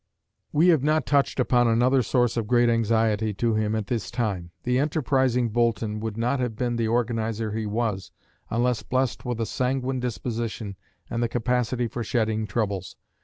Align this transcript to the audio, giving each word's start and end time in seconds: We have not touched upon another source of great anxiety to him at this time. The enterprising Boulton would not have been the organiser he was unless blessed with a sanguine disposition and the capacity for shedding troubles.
We 0.51 0.69
have 0.69 0.81
not 0.81 1.05
touched 1.05 1.39
upon 1.39 1.67
another 1.67 2.01
source 2.01 2.35
of 2.35 2.47
great 2.47 2.69
anxiety 2.69 3.35
to 3.35 3.53
him 3.53 3.75
at 3.75 3.85
this 3.85 4.09
time. 4.09 4.49
The 4.63 4.79
enterprising 4.79 5.49
Boulton 5.49 5.99
would 5.99 6.17
not 6.17 6.39
have 6.39 6.55
been 6.55 6.75
the 6.77 6.87
organiser 6.87 7.51
he 7.51 7.67
was 7.67 8.09
unless 8.49 8.81
blessed 8.81 9.25
with 9.25 9.39
a 9.39 9.45
sanguine 9.45 9.99
disposition 9.99 10.75
and 11.07 11.21
the 11.21 11.29
capacity 11.29 11.87
for 11.87 12.03
shedding 12.03 12.47
troubles. 12.47 12.95